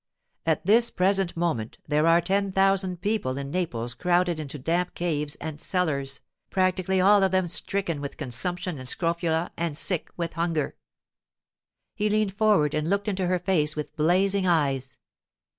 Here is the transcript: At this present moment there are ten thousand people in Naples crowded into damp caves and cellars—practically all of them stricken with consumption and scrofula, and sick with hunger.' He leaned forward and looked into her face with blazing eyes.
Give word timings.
At 0.47 0.65
this 0.65 0.89
present 0.89 1.37
moment 1.37 1.77
there 1.87 2.07
are 2.07 2.21
ten 2.21 2.51
thousand 2.51 3.01
people 3.01 3.37
in 3.37 3.51
Naples 3.51 3.93
crowded 3.93 4.39
into 4.39 4.57
damp 4.57 4.95
caves 4.95 5.35
and 5.35 5.61
cellars—practically 5.61 6.99
all 6.99 7.21
of 7.21 7.29
them 7.29 7.45
stricken 7.47 8.01
with 8.01 8.17
consumption 8.17 8.79
and 8.79 8.89
scrofula, 8.89 9.51
and 9.57 9.77
sick 9.77 10.09
with 10.17 10.33
hunger.' 10.33 10.75
He 11.93 12.09
leaned 12.09 12.35
forward 12.35 12.73
and 12.73 12.89
looked 12.89 13.07
into 13.07 13.27
her 13.27 13.37
face 13.37 13.75
with 13.75 13.95
blazing 13.95 14.47
eyes. 14.47 14.97